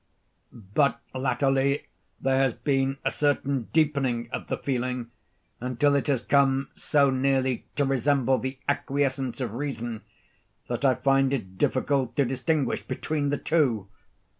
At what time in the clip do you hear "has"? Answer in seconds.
2.39-2.55, 6.07-6.23